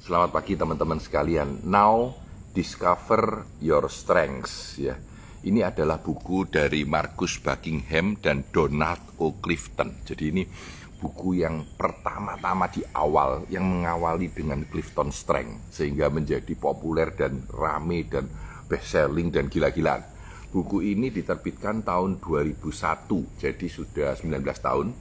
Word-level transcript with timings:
Selamat 0.00 0.32
pagi 0.32 0.56
teman-teman 0.56 0.96
sekalian. 0.96 1.60
Now 1.68 2.16
discover 2.56 3.44
your 3.60 3.84
strengths 3.92 4.80
ya. 4.80 4.96
Ini 5.44 5.68
adalah 5.68 6.00
buku 6.00 6.48
dari 6.48 6.88
Marcus 6.88 7.36
Buckingham 7.36 8.16
dan 8.16 8.48
Donald 8.48 9.20
O. 9.20 9.36
Clifton. 9.36 10.00
Jadi 10.08 10.24
ini 10.32 10.48
buku 10.96 11.44
yang 11.44 11.68
pertama-tama 11.76 12.72
di 12.72 12.80
awal 12.96 13.44
yang 13.52 13.68
mengawali 13.68 14.32
dengan 14.32 14.64
Clifton 14.64 15.12
Strength 15.12 15.68
sehingga 15.68 16.08
menjadi 16.08 16.56
populer 16.56 17.12
dan 17.12 17.44
rame 17.52 18.08
dan 18.08 18.24
best 18.72 18.96
selling 18.96 19.28
dan 19.28 19.52
gila-gilaan. 19.52 20.00
Buku 20.48 20.80
ini 20.80 21.12
diterbitkan 21.12 21.84
tahun 21.84 22.24
2001, 22.24 23.36
jadi 23.36 23.66
sudah 23.68 24.16
19 24.16 24.48
tahun. 24.64 24.96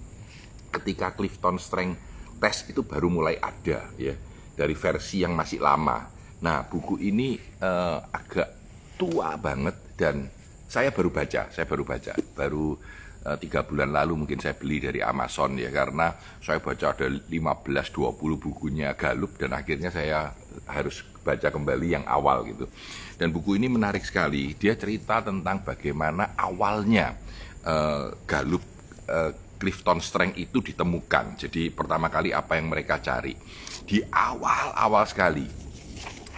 Ketika 0.76 1.16
Clifton 1.16 1.56
Strength 1.56 1.98
test 2.44 2.68
itu 2.68 2.84
baru 2.84 3.08
mulai 3.08 3.40
ada 3.40 3.88
ya 3.96 4.28
dari 4.60 4.76
versi 4.76 5.24
yang 5.24 5.32
masih 5.32 5.64
lama. 5.64 6.04
Nah, 6.44 6.68
buku 6.68 7.00
ini 7.00 7.40
uh, 7.64 8.04
agak 8.12 8.60
tua 9.00 9.40
banget 9.40 9.96
dan 9.96 10.28
saya 10.68 10.92
baru 10.92 11.08
baca, 11.08 11.48
saya 11.48 11.64
baru 11.64 11.88
baca, 11.88 12.12
baru 12.36 12.76
uh, 13.24 13.38
tiga 13.40 13.64
bulan 13.64 13.96
lalu 13.96 14.20
mungkin 14.20 14.44
saya 14.44 14.60
beli 14.60 14.84
dari 14.84 15.00
Amazon 15.00 15.56
ya 15.56 15.72
karena 15.72 16.12
saya 16.44 16.60
baca 16.60 16.92
ada 16.92 17.08
15-20 17.08 18.20
bukunya 18.36 18.92
Galup 19.00 19.40
dan 19.40 19.56
akhirnya 19.56 19.96
saya 19.96 20.36
harus 20.68 21.08
baca 21.24 21.48
kembali 21.48 21.88
yang 21.96 22.04
awal 22.04 22.44
gitu. 22.44 22.68
Dan 23.16 23.32
buku 23.32 23.56
ini 23.56 23.72
menarik 23.72 24.04
sekali, 24.04 24.56
dia 24.60 24.76
cerita 24.76 25.24
tentang 25.24 25.64
bagaimana 25.64 26.36
awalnya 26.36 27.16
uh, 27.64 28.12
Galup 28.28 28.64
uh, 29.08 29.32
Clifton 29.60 30.00
Strength 30.00 30.40
itu 30.40 30.64
ditemukan. 30.64 31.36
Jadi 31.36 31.70
pertama 31.70 32.08
kali 32.08 32.32
apa 32.32 32.56
yang 32.56 32.72
mereka 32.72 33.04
cari 33.04 33.36
di 33.84 34.00
awal-awal 34.08 35.04
sekali 35.04 35.46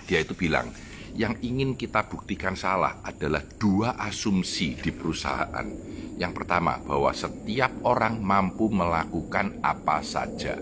dia 0.09 0.19
itu 0.19 0.35
bilang 0.35 0.67
yang 1.15 1.39
ingin 1.39 1.79
kita 1.79 2.07
buktikan 2.07 2.55
salah 2.55 2.99
adalah 3.03 3.43
dua 3.55 3.95
asumsi 3.95 4.75
di 4.79 4.91
perusahaan. 4.91 5.67
Yang 6.19 6.33
pertama 6.35 6.79
bahwa 6.83 7.11
setiap 7.15 7.71
orang 7.87 8.19
mampu 8.19 8.67
melakukan 8.67 9.59
apa 9.63 10.03
saja. 10.03 10.59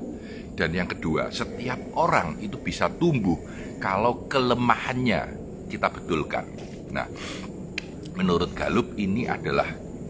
Dan 0.54 0.76
yang 0.76 0.86
kedua, 0.86 1.34
setiap 1.34 1.80
orang 1.98 2.38
itu 2.44 2.62
bisa 2.62 2.92
tumbuh 2.94 3.42
kalau 3.82 4.28
kelemahannya 4.30 5.34
kita 5.72 5.88
betulkan. 5.88 6.46
Nah, 6.94 7.10
menurut 8.14 8.52
Galup 8.54 8.98
ini 9.02 9.30
adalah 9.30 9.70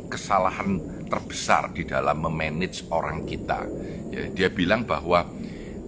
kesalahan 0.10 1.06
terbesar 1.08 1.72
di 1.72 1.86
dalam 1.86 2.20
memanage 2.26 2.84
orang 2.90 3.24
kita. 3.24 3.64
Ya, 4.10 4.24
dia 4.34 4.50
bilang 4.50 4.84
bahwa 4.84 5.30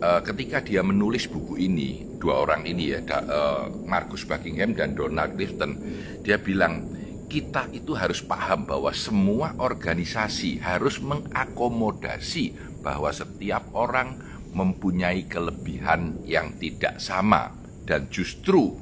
uh, 0.01 0.21
ketika 0.21 0.61
dia 0.61 0.85
menulis 0.85 1.25
buku 1.25 1.57
ini, 1.57 2.05
dua 2.21 2.45
orang 2.45 2.65
ini 2.69 2.93
ya, 2.93 2.99
da, 3.01 3.17
uh, 3.25 3.65
Marcus 3.85 4.23
Buckingham 4.23 4.77
dan 4.77 4.93
Donald 4.93 5.33
Clifton, 5.33 5.77
dia 6.21 6.37
bilang 6.37 6.87
kita 7.31 7.71
itu 7.71 7.95
harus 7.95 8.19
paham 8.19 8.67
bahwa 8.67 8.91
semua 8.91 9.55
organisasi 9.55 10.59
harus 10.59 10.99
mengakomodasi 10.99 12.75
bahwa 12.83 13.07
setiap 13.09 13.71
orang 13.71 14.19
mempunyai 14.51 15.31
kelebihan 15.31 16.19
yang 16.27 16.51
tidak 16.59 16.99
sama 16.99 17.55
dan 17.87 18.11
justru 18.11 18.75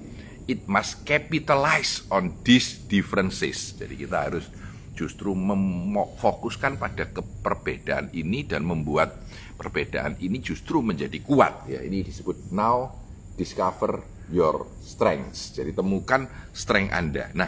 it 0.49 0.65
must 0.65 1.05
capitalize 1.05 2.01
on 2.09 2.33
these 2.41 2.81
differences. 2.89 3.77
Jadi 3.77 3.93
kita 4.01 4.17
harus 4.17 4.49
justru 4.99 5.31
memfokuskan 5.31 6.75
pada 6.75 7.07
keperbedaan 7.07 8.11
ini 8.11 8.43
dan 8.43 8.67
membuat 8.67 9.15
perbedaan 9.55 10.19
ini 10.19 10.43
justru 10.43 10.83
menjadi 10.83 11.23
kuat. 11.23 11.71
Ya, 11.71 11.79
ini 11.79 12.03
disebut 12.03 12.51
now 12.51 12.91
discover 13.39 14.03
your 14.27 14.67
strengths. 14.83 15.55
Jadi 15.55 15.71
temukan 15.71 16.27
strength 16.51 16.91
Anda. 16.91 17.31
Nah, 17.31 17.47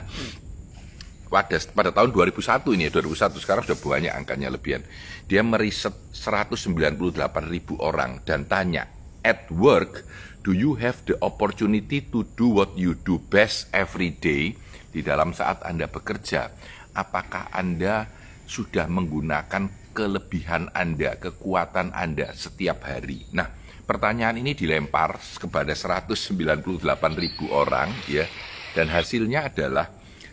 pada 1.28 1.60
pada 1.76 1.92
tahun 1.92 2.16
2001 2.16 2.72
ini 2.80 2.88
ya 2.88 2.92
2001 2.96 3.44
sekarang 3.44 3.64
sudah 3.68 3.80
banyak 3.84 4.14
angkanya 4.16 4.48
lebihan. 4.48 4.88
Dia 5.28 5.44
meriset 5.44 6.16
198 6.16 7.20
ribu 7.52 7.76
orang 7.84 8.24
dan 8.24 8.48
tanya 8.48 8.88
at 9.22 9.46
work 9.54 10.06
do 10.42 10.52
you 10.52 10.74
have 10.82 11.06
the 11.06 11.14
opportunity 11.22 12.02
to 12.02 12.26
do 12.34 12.50
what 12.50 12.74
you 12.74 12.98
do 13.06 13.22
best 13.30 13.70
every 13.70 14.10
day 14.10 14.58
di 14.92 15.02
dalam 15.02 15.32
saat 15.32 15.64
Anda 15.64 15.88
bekerja 15.88 16.52
apakah 16.94 17.50
Anda 17.56 18.08
sudah 18.46 18.92
menggunakan 18.92 19.96
kelebihan 19.96 20.72
Anda, 20.76 21.16
kekuatan 21.20 21.96
Anda 21.96 22.36
setiap 22.36 22.84
hari. 22.84 23.28
Nah, 23.32 23.48
pertanyaan 23.88 24.40
ini 24.40 24.56
dilempar 24.56 25.20
kepada 25.40 25.72
198 25.72 27.16
ribu 27.16 27.52
orang 27.52 27.92
ya, 28.08 28.28
dan 28.76 28.92
hasilnya 28.92 29.52
adalah 29.52 29.88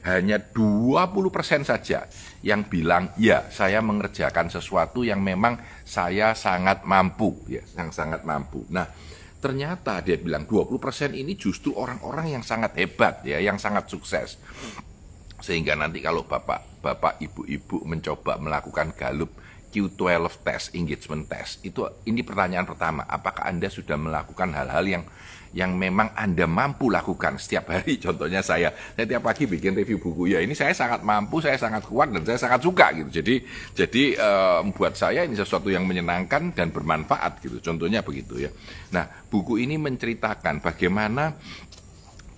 hanya 0.06 0.38
20% 0.38 1.66
saja 1.66 2.06
yang 2.40 2.70
bilang 2.70 3.10
ya 3.18 3.50
saya 3.50 3.82
mengerjakan 3.82 4.46
sesuatu 4.46 5.02
yang 5.02 5.18
memang 5.18 5.58
saya 5.82 6.38
sangat 6.38 6.86
mampu 6.86 7.34
ya 7.50 7.60
yang 7.74 7.90
sangat 7.90 8.22
mampu. 8.22 8.62
Nah, 8.70 8.86
ternyata 9.38 10.02
dia 10.02 10.18
bilang 10.18 10.44
20% 10.44 11.14
ini 11.14 11.38
justru 11.38 11.74
orang-orang 11.74 12.38
yang 12.38 12.44
sangat 12.44 12.74
hebat 12.78 13.22
ya, 13.22 13.38
yang 13.38 13.56
sangat 13.56 13.86
sukses. 13.86 14.38
Sehingga 15.38 15.78
nanti 15.78 16.02
kalau 16.02 16.26
bapak-bapak 16.26 17.22
ibu-ibu 17.22 17.86
mencoba 17.86 18.42
melakukan 18.42 18.90
galup 18.98 19.30
Q12 19.78 20.26
test, 20.42 20.74
engagement 20.74 21.30
test, 21.30 21.62
itu 21.62 21.86
ini 22.10 22.26
pertanyaan 22.26 22.66
pertama, 22.66 23.06
apakah 23.06 23.46
Anda 23.46 23.70
sudah 23.70 23.94
melakukan 23.94 24.50
hal-hal 24.50 24.82
yang 24.82 25.04
yang 25.56 25.80
memang 25.80 26.12
Anda 26.12 26.44
mampu 26.44 26.92
lakukan 26.92 27.40
setiap 27.40 27.72
hari? 27.72 27.96
Contohnya 28.04 28.42
saya, 28.42 28.74
saya 28.74 29.06
tiap 29.06 29.24
pagi 29.24 29.48
bikin 29.48 29.72
review 29.78 30.02
buku 30.02 30.34
ya, 30.34 30.42
ini 30.42 30.52
saya 30.52 30.74
sangat 30.74 31.00
mampu, 31.06 31.40
saya 31.40 31.56
sangat 31.56 31.86
kuat 31.86 32.10
dan 32.12 32.26
saya 32.26 32.36
sangat 32.36 32.60
suka 32.60 32.92
gitu. 32.92 33.22
Jadi 33.22 33.34
jadi 33.72 34.04
uh, 34.18 34.60
buat 34.74 34.98
saya 34.98 35.24
ini 35.24 35.38
sesuatu 35.38 35.70
yang 35.70 35.86
menyenangkan 35.86 36.52
dan 36.52 36.68
bermanfaat 36.74 37.40
gitu. 37.40 37.62
Contohnya 37.62 38.04
begitu 38.04 38.42
ya. 38.42 38.50
Nah, 38.92 39.08
buku 39.30 39.62
ini 39.62 39.80
menceritakan 39.80 40.60
bagaimana 40.60 41.38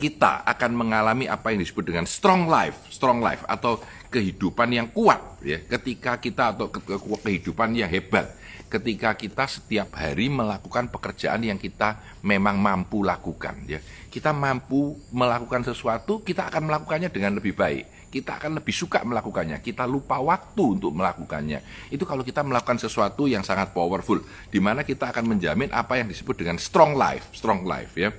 kita 0.00 0.48
akan 0.48 0.72
mengalami 0.72 1.28
apa 1.28 1.52
yang 1.52 1.60
disebut 1.60 1.92
dengan 1.92 2.08
strong 2.08 2.48
life, 2.48 2.88
strong 2.88 3.20
life 3.20 3.44
atau 3.44 3.84
kehidupan 4.10 4.68
yang 4.74 4.90
kuat 4.90 5.40
ya. 5.40 5.62
Ketika 5.62 6.18
kita 6.18 6.52
atau 6.52 6.68
ke 6.68 6.82
kehidupan 6.98 7.72
yang 7.78 7.88
hebat, 7.88 8.34
ketika 8.70 9.18
kita 9.18 9.44
setiap 9.50 9.98
hari 9.98 10.30
melakukan 10.30 10.90
pekerjaan 10.90 11.42
yang 11.42 11.58
kita 11.58 11.98
memang 12.22 12.58
mampu 12.58 13.02
lakukan 13.02 13.54
ya. 13.66 13.82
Kita 14.10 14.30
mampu 14.30 14.98
melakukan 15.10 15.66
sesuatu, 15.66 16.22
kita 16.22 16.46
akan 16.50 16.70
melakukannya 16.70 17.10
dengan 17.10 17.38
lebih 17.38 17.54
baik. 17.54 18.10
Kita 18.10 18.42
akan 18.42 18.58
lebih 18.58 18.74
suka 18.74 19.06
melakukannya. 19.06 19.62
Kita 19.62 19.86
lupa 19.86 20.18
waktu 20.18 20.62
untuk 20.82 20.90
melakukannya. 20.90 21.62
Itu 21.94 22.02
kalau 22.02 22.26
kita 22.26 22.42
melakukan 22.42 22.82
sesuatu 22.82 23.30
yang 23.30 23.46
sangat 23.46 23.70
powerful, 23.70 24.18
di 24.50 24.58
mana 24.58 24.82
kita 24.82 25.14
akan 25.14 25.30
menjamin 25.30 25.70
apa 25.70 26.02
yang 26.02 26.10
disebut 26.10 26.34
dengan 26.42 26.58
strong 26.58 26.98
life, 26.98 27.30
strong 27.30 27.62
life 27.62 27.94
ya. 27.94 28.10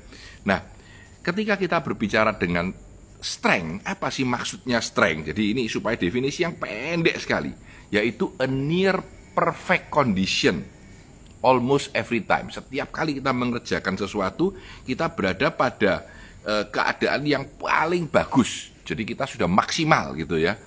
Nah, 0.48 0.64
ketika 1.20 1.60
kita 1.60 1.84
berbicara 1.84 2.32
dengan 2.40 2.72
strength, 3.22 3.86
apa 3.86 4.10
sih 4.10 4.26
maksudnya 4.26 4.82
strength? 4.82 5.30
Jadi 5.30 5.54
ini 5.54 5.70
supaya 5.70 5.94
definisi 5.96 6.42
yang 6.42 6.58
pendek 6.58 7.22
sekali, 7.22 7.54
yaitu 7.94 8.34
a 8.42 8.50
near 8.50 8.98
perfect 9.32 9.94
condition 9.94 10.66
almost 11.46 11.94
every 11.94 12.26
time. 12.26 12.50
Setiap 12.50 12.90
kali 12.90 13.22
kita 13.22 13.30
mengerjakan 13.32 13.96
sesuatu, 13.96 14.58
kita 14.84 15.14
berada 15.14 15.54
pada 15.54 16.06
uh, 16.46 16.66
keadaan 16.68 17.22
yang 17.24 17.46
paling 17.62 18.10
bagus. 18.10 18.74
Jadi 18.82 19.06
kita 19.06 19.30
sudah 19.30 19.46
maksimal 19.46 20.18
gitu 20.18 20.42
ya. 20.42 20.58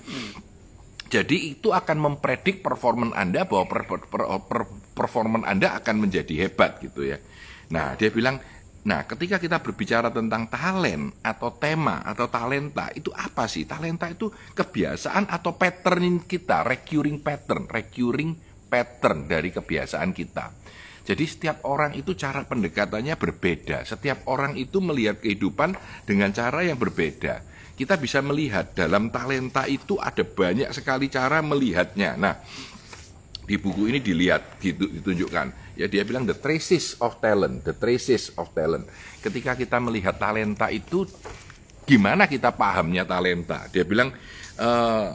Jadi 1.05 1.53
itu 1.53 1.69
akan 1.69 1.97
mempredik 2.01 2.65
performan 2.65 3.13
Anda 3.13 3.45
bahwa 3.45 3.69
per, 3.69 3.81
per, 3.85 4.01
per, 4.49 4.61
performan 4.97 5.45
Anda 5.45 5.77
akan 5.77 6.07
menjadi 6.07 6.47
hebat 6.47 6.81
gitu 6.81 7.05
ya. 7.05 7.21
Nah, 7.69 7.93
dia 7.93 8.09
bilang 8.09 8.41
Nah, 8.85 9.01
ketika 9.09 9.41
kita 9.41 9.57
berbicara 9.65 10.13
tentang 10.13 10.45
talent 10.45 11.17
atau 11.25 11.49
tema 11.57 12.05
atau 12.05 12.29
talenta, 12.29 12.93
itu 12.93 13.09
apa 13.17 13.49
sih? 13.49 13.65
Talenta 13.65 14.05
itu 14.05 14.29
kebiasaan 14.29 15.25
atau 15.25 15.57
pattern 15.57 16.21
kita, 16.21 16.61
recurring 16.61 17.17
pattern, 17.17 17.65
recurring 17.65 18.37
pattern 18.69 19.25
dari 19.25 19.49
kebiasaan 19.49 20.13
kita. 20.13 20.53
Jadi 21.05 21.25
setiap 21.25 21.65
orang 21.65 21.97
itu 21.97 22.13
cara 22.13 22.45
pendekatannya 22.45 23.17
berbeda. 23.17 23.85
Setiap 23.89 24.29
orang 24.29 24.53
itu 24.53 24.77
melihat 24.81 25.17
kehidupan 25.17 25.73
dengan 26.05 26.29
cara 26.29 26.61
yang 26.61 26.77
berbeda. 26.77 27.41
Kita 27.73 27.97
bisa 27.97 28.21
melihat 28.21 28.73
dalam 28.77 29.09
talenta 29.09 29.65
itu 29.65 29.97
ada 29.97 30.21
banyak 30.21 30.69
sekali 30.73 31.09
cara 31.09 31.41
melihatnya. 31.41 32.17
Nah, 32.21 32.37
di 33.45 33.57
buku 33.57 33.89
ini 33.89 33.97
dilihat 34.01 34.61
ditunjukkan 34.61 35.64
ya 35.75 35.87
dia 35.91 36.03
bilang 36.07 36.23
the 36.23 36.35
traces 36.35 36.95
of 37.03 37.19
talent 37.19 37.63
the 37.63 37.75
traces 37.75 38.31
of 38.39 38.49
talent 38.51 38.87
ketika 39.19 39.55
kita 39.55 39.77
melihat 39.79 40.15
talenta 40.15 40.71
itu 40.71 41.07
gimana 41.85 42.25
kita 42.25 42.51
pahamnya 42.55 43.05
talenta 43.05 43.67
dia 43.69 43.83
bilang 43.83 44.11
uh, 44.59 45.11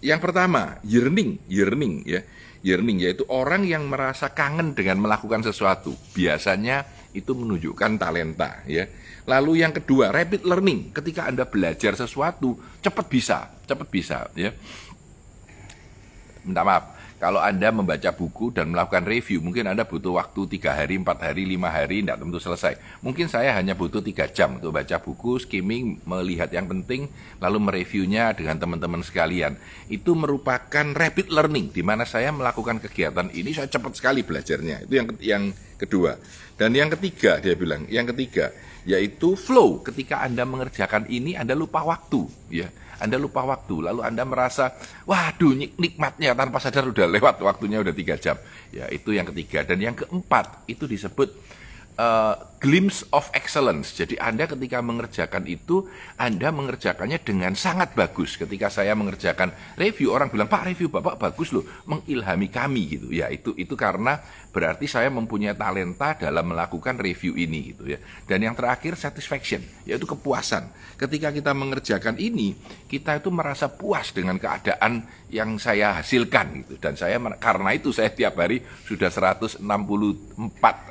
yang 0.00 0.22
pertama 0.22 0.80
yearning 0.86 1.36
yearning 1.50 2.02
ya 2.08 2.24
yearning 2.64 3.00
yaitu 3.00 3.24
orang 3.28 3.64
yang 3.64 3.88
merasa 3.88 4.32
kangen 4.32 4.72
dengan 4.72 5.00
melakukan 5.00 5.44
sesuatu 5.44 5.92
biasanya 6.12 7.00
itu 7.10 7.34
menunjukkan 7.34 7.98
talenta 7.98 8.62
ya. 8.70 8.86
Lalu 9.26 9.62
yang 9.62 9.74
kedua, 9.74 10.10
rapid 10.14 10.46
learning. 10.46 10.94
Ketika 10.94 11.26
Anda 11.26 11.46
belajar 11.46 11.94
sesuatu, 11.98 12.58
cepat 12.82 13.06
bisa, 13.10 13.38
cepat 13.66 13.88
bisa 13.90 14.26
ya. 14.34 14.54
Minta 16.46 16.62
maaf, 16.64 16.96
kalau 17.20 17.36
Anda 17.36 17.68
membaca 17.68 18.16
buku 18.16 18.48
dan 18.48 18.72
melakukan 18.72 19.04
review, 19.04 19.44
mungkin 19.44 19.68
Anda 19.68 19.84
butuh 19.84 20.16
waktu 20.16 20.56
tiga 20.56 20.72
hari, 20.72 20.96
empat 20.96 21.20
hari, 21.20 21.44
lima 21.44 21.68
hari, 21.68 22.00
tidak 22.00 22.16
tentu 22.16 22.40
selesai. 22.40 22.80
Mungkin 23.04 23.28
saya 23.28 23.52
hanya 23.60 23.76
butuh 23.76 24.00
tiga 24.00 24.24
jam 24.32 24.56
untuk 24.56 24.72
baca 24.72 24.96
buku, 25.04 25.36
skimming, 25.36 26.00
melihat 26.08 26.48
yang 26.48 26.64
penting, 26.64 27.12
lalu 27.36 27.60
mereviewnya 27.60 28.32
dengan 28.32 28.56
teman-teman 28.56 29.04
sekalian. 29.04 29.60
Itu 29.92 30.16
merupakan 30.16 30.96
rapid 30.96 31.28
learning, 31.28 31.76
di 31.76 31.84
mana 31.84 32.08
saya 32.08 32.32
melakukan 32.32 32.80
kegiatan 32.80 33.28
ini, 33.36 33.52
saya 33.52 33.68
cepat 33.68 34.00
sekali 34.00 34.24
belajarnya. 34.24 34.88
Itu 34.88 34.92
yang 34.96 35.06
yang 35.20 35.44
kedua. 35.76 36.16
Dan 36.56 36.72
yang 36.72 36.88
ketiga, 36.88 37.36
dia 37.36 37.52
bilang, 37.52 37.84
yang 37.92 38.08
ketiga, 38.08 38.48
yaitu 38.88 39.36
flow. 39.36 39.84
Ketika 39.84 40.24
Anda 40.24 40.48
mengerjakan 40.48 41.04
ini, 41.12 41.36
Anda 41.36 41.52
lupa 41.52 41.84
waktu, 41.84 42.24
ya 42.48 42.72
anda 43.00 43.16
lupa 43.16 43.40
waktu, 43.48 43.88
lalu 43.88 44.04
Anda 44.04 44.28
merasa, 44.28 44.76
waduh 45.08 45.56
nikmatnya 45.56 46.36
tanpa 46.36 46.60
sadar 46.60 46.84
udah 46.84 47.08
lewat 47.08 47.40
waktunya 47.40 47.80
udah 47.80 47.96
tiga 47.96 48.20
jam. 48.20 48.36
Ya 48.68 48.92
itu 48.92 49.16
yang 49.16 49.24
ketiga. 49.32 49.64
Dan 49.64 49.80
yang 49.80 49.96
keempat 49.96 50.68
itu 50.68 50.84
disebut 50.84 51.32
uh, 51.96 52.34
glimpse 52.60 53.08
of 53.16 53.26
excellence. 53.32 53.96
Jadi 53.96 54.20
Anda 54.20 54.44
ketika 54.44 54.84
mengerjakan 54.84 55.48
itu, 55.48 55.88
Anda 56.20 56.52
mengerjakannya 56.52 57.18
dengan 57.24 57.56
sangat 57.56 57.96
bagus. 57.96 58.36
Ketika 58.36 58.68
saya 58.68 58.92
mengerjakan 58.92 59.50
review, 59.80 60.12
orang 60.12 60.28
bilang, 60.28 60.46
Pak 60.46 60.68
review 60.68 60.92
Bapak 60.92 61.16
bagus 61.16 61.56
loh, 61.56 61.64
mengilhami 61.88 62.52
kami 62.52 63.00
gitu. 63.00 63.08
Ya 63.10 63.32
itu 63.32 63.56
itu 63.56 63.72
karena 63.80 64.20
berarti 64.52 64.84
saya 64.84 65.08
mempunyai 65.08 65.56
talenta 65.56 66.18
dalam 66.18 66.52
melakukan 66.52 67.00
review 67.00 67.32
ini 67.38 67.72
gitu 67.72 67.96
ya. 67.96 67.98
Dan 68.28 68.44
yang 68.44 68.52
terakhir 68.52 68.98
satisfaction, 69.00 69.64
yaitu 69.88 70.04
kepuasan. 70.04 70.68
Ketika 71.00 71.32
kita 71.32 71.56
mengerjakan 71.56 72.20
ini, 72.20 72.52
kita 72.84 73.24
itu 73.24 73.32
merasa 73.32 73.72
puas 73.72 74.12
dengan 74.12 74.36
keadaan 74.36 75.00
yang 75.32 75.56
saya 75.56 76.02
hasilkan 76.02 76.66
gitu. 76.66 76.74
Dan 76.76 76.98
saya 76.98 77.16
karena 77.38 77.70
itu 77.72 77.94
saya 77.94 78.12
tiap 78.12 78.36
hari 78.36 78.60
sudah 78.84 79.08
164 79.08 79.62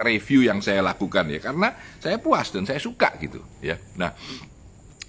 review 0.02 0.48
yang 0.48 0.64
saya 0.64 0.82
lakukan 0.82 1.30
ya. 1.30 1.40
Karena 1.44 1.59
karena 1.60 1.76
saya 2.00 2.16
puas 2.24 2.48
dan 2.56 2.64
saya 2.64 2.80
suka 2.80 3.20
gitu 3.20 3.44
ya. 3.60 3.76
Nah, 4.00 4.16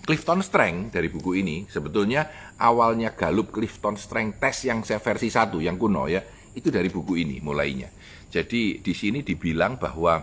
Clifton 0.02 0.42
Strength 0.42 0.98
dari 0.98 1.06
buku 1.06 1.38
ini 1.38 1.70
sebetulnya 1.70 2.26
awalnya 2.58 3.14
Gallup 3.14 3.54
Clifton 3.54 3.94
Strength 3.94 4.42
Test 4.42 4.66
yang 4.66 4.82
saya 4.82 4.98
versi 4.98 5.30
satu 5.30 5.62
yang 5.62 5.78
kuno 5.78 6.10
ya 6.10 6.18
itu 6.50 6.74
dari 6.74 6.90
buku 6.90 7.22
ini 7.22 7.38
mulainya. 7.38 7.86
Jadi 8.26 8.82
di 8.82 8.90
sini 8.90 9.22
dibilang 9.22 9.78
bahwa 9.78 10.18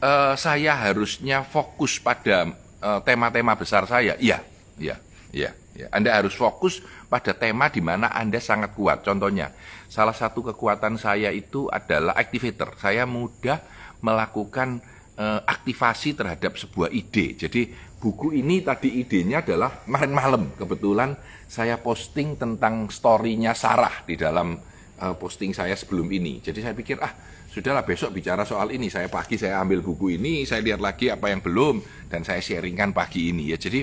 uh, 0.00 0.32
saya 0.40 0.72
harusnya 0.72 1.44
fokus 1.44 2.00
pada 2.00 2.48
eh, 2.80 3.00
tema-tema 3.04 3.52
besar 3.60 3.84
saya? 3.84 4.16
Iya, 4.16 4.40
iya, 4.80 4.96
iya. 5.36 5.52
Ya. 5.78 5.86
Anda 5.94 6.10
harus 6.10 6.34
fokus 6.34 6.82
pada 7.06 7.30
tema 7.30 7.70
di 7.70 7.78
mana 7.78 8.10
Anda 8.10 8.42
sangat 8.42 8.74
kuat. 8.74 9.06
Contohnya, 9.06 9.54
salah 9.86 10.16
satu 10.16 10.50
kekuatan 10.50 10.98
saya 10.98 11.30
itu 11.30 11.70
adalah 11.70 12.18
activator. 12.18 12.74
Saya 12.82 13.06
mudah 13.06 13.62
melakukan 14.02 14.82
uh, 15.14 15.40
aktivasi 15.46 16.18
terhadap 16.18 16.58
sebuah 16.58 16.90
ide. 16.90 17.38
Jadi 17.38 17.70
buku 17.98 18.30
ini 18.38 18.62
tadi 18.62 19.02
idenya 19.02 19.42
adalah 19.42 19.82
kemarin 19.82 20.12
malam 20.14 20.42
kebetulan 20.54 21.18
saya 21.50 21.82
posting 21.82 22.38
tentang 22.38 22.86
storynya 22.86 23.58
Sarah 23.58 24.06
di 24.06 24.14
dalam 24.14 24.54
uh, 25.02 25.14
posting 25.18 25.50
saya 25.50 25.74
sebelum 25.74 26.06
ini. 26.14 26.38
Jadi 26.38 26.62
saya 26.62 26.78
pikir 26.78 27.02
ah 27.02 27.10
sudahlah 27.50 27.82
besok 27.82 28.14
bicara 28.14 28.46
soal 28.46 28.70
ini. 28.70 28.86
Saya 28.86 29.10
pagi 29.10 29.34
saya 29.34 29.58
ambil 29.58 29.82
buku 29.82 30.14
ini, 30.14 30.46
saya 30.46 30.62
lihat 30.62 30.78
lagi 30.78 31.10
apa 31.10 31.26
yang 31.26 31.42
belum 31.42 31.82
dan 32.06 32.22
saya 32.22 32.38
sharingkan 32.38 32.94
pagi 32.94 33.34
ini 33.34 33.50
ya. 33.50 33.58
Jadi 33.58 33.82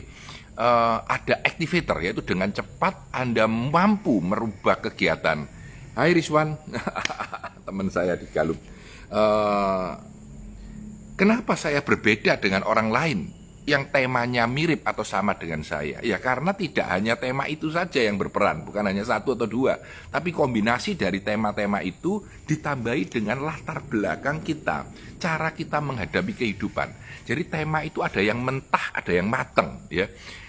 uh, 0.56 1.04
ada 1.04 1.44
activator 1.44 2.00
yaitu 2.00 2.24
dengan 2.24 2.56
cepat 2.56 3.12
Anda 3.12 3.52
mampu 3.52 4.24
merubah 4.24 4.80
kegiatan. 4.80 5.44
Hai 5.96 6.12
Rizwan, 6.12 6.56
teman 7.68 7.88
saya 7.92 8.16
di 8.16 8.28
Galup. 8.32 8.60
Uh, 9.12 9.96
kenapa 11.20 11.56
saya 11.60 11.84
berbeda 11.84 12.40
dengan 12.40 12.64
orang 12.64 12.92
lain? 12.92 13.20
Yang 13.66 13.90
temanya 13.90 14.46
mirip 14.46 14.86
atau 14.86 15.02
sama 15.02 15.34
dengan 15.34 15.66
saya? 15.66 15.98
Ya 16.06 16.22
karena 16.22 16.54
tidak 16.54 16.86
hanya 16.86 17.18
tema 17.18 17.50
itu 17.50 17.74
saja 17.74 17.98
yang 18.02 18.22
berperan, 18.22 18.62
bukan 18.62 18.86
hanya 18.86 19.02
satu 19.02 19.34
atau 19.34 19.50
dua, 19.50 19.82
tapi 20.14 20.30
kombinasi 20.30 20.94
dari 20.94 21.26
tema-tema 21.26 21.82
itu 21.82 22.22
ditambahi 22.46 23.04
dengan 23.10 23.42
latar 23.42 23.82
belakang 23.86 24.46
kita, 24.46 24.86
cara 25.18 25.52
kita 25.52 25.82
menghadapi 25.82 26.34
kehidupan. 26.38 26.90
Jadi 27.26 27.44
tema 27.50 27.82
itu 27.82 28.06
ada 28.06 28.22
yang 28.22 28.38
mentah, 28.40 28.94
ada 28.94 29.12
yang 29.12 29.26
mateng, 29.26 29.82
ya. 29.90 30.06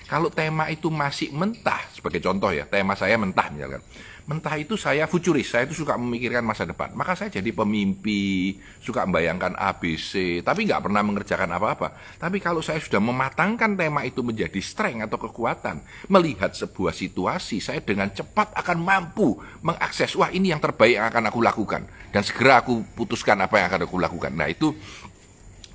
Kalau 0.06 0.30
tema 0.30 0.70
itu 0.70 0.86
masih 0.86 1.34
mentah, 1.34 1.82
sebagai 1.90 2.23
contoh 2.23 2.54
ya, 2.54 2.62
tema 2.70 2.94
saya 2.94 3.18
mentah 3.18 3.50
misalkan 3.50 3.82
mentah 4.26 4.59
itu 4.59 4.75
saya 4.75 5.06
futuris, 5.06 5.54
saya 5.54 5.71
itu 5.71 5.87
suka 5.87 5.95
memikirkan 5.95 6.42
masa 6.42 6.66
depan. 6.66 6.90
Maka 6.99 7.14
saya 7.14 7.30
jadi 7.30 7.47
pemimpi, 7.54 8.59
suka 8.83 9.06
membayangkan 9.06 9.54
ABC, 9.54 10.42
tapi 10.42 10.66
nggak 10.66 10.83
pernah 10.83 11.02
mengerjakan 11.06 11.47
apa-apa. 11.54 12.18
Tapi 12.18 12.42
kalau 12.42 12.59
saya 12.59 12.83
sudah 12.83 12.99
mematangkan 12.99 13.78
tema 13.78 14.02
itu 14.02 14.26
menjadi 14.26 14.59
strength 14.59 15.06
atau 15.06 15.18
kekuatan, 15.30 15.78
melihat 16.11 16.50
sebuah 16.50 16.90
situasi, 16.90 17.62
saya 17.62 17.78
dengan 17.78 18.11
cepat 18.11 18.50
akan 18.59 18.78
mampu 18.83 19.38
mengakses, 19.62 20.18
wah 20.18 20.35
ini 20.35 20.50
yang 20.50 20.59
terbaik 20.59 20.99
yang 20.99 21.06
akan 21.06 21.30
aku 21.30 21.38
lakukan. 21.38 21.87
Dan 22.11 22.26
segera 22.26 22.66
aku 22.66 22.83
putuskan 22.99 23.38
apa 23.38 23.62
yang 23.62 23.66
akan 23.71 23.83
aku 23.87 23.97
lakukan. 24.02 24.35
Nah 24.35 24.50
itu 24.50 24.75